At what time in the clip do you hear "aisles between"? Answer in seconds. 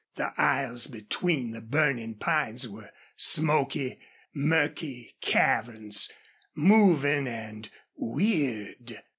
0.35-1.51